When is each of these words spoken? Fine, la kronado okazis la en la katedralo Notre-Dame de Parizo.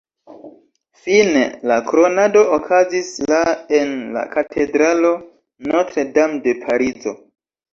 Fine, 1.01 1.43
la 1.71 1.75
kronado 1.91 2.41
okazis 2.57 3.11
la 3.33 3.43
en 3.81 3.93
la 4.17 4.25
katedralo 4.35 5.15
Notre-Dame 5.71 6.41
de 6.49 6.57
Parizo. 6.65 7.15